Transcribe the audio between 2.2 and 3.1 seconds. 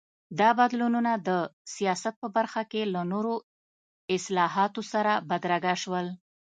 په برخه کې له